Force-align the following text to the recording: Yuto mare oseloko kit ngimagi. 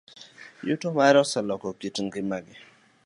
Yuto 0.67 0.87
mare 0.97 1.17
oseloko 1.23 1.67
kit 1.79 1.95
ngimagi. 2.05 2.55